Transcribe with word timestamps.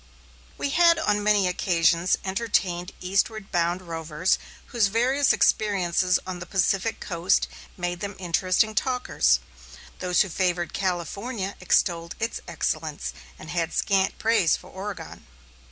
We 0.57 0.71
had 0.71 0.97
on 0.97 1.21
many 1.21 1.47
occasions 1.47 2.17
entertained 2.25 2.91
eastward 3.01 3.51
bound 3.51 3.83
rovers 3.83 4.39
whose 4.73 4.87
varied 4.87 5.31
experiences 5.31 6.17
on 6.25 6.39
the 6.39 6.47
Pacific 6.47 6.99
coast 6.99 7.47
made 7.77 7.99
them 7.99 8.15
interesting 8.17 8.73
talkers. 8.73 9.39
Those 9.99 10.21
who 10.21 10.29
favored 10.29 10.73
California 10.73 11.53
extolled 11.59 12.15
its 12.19 12.41
excellence, 12.47 13.13
and 13.37 13.51
had 13.51 13.73
scant 13.75 14.17
praise 14.17 14.57
for 14.57 14.71
Oregon. 14.71 15.27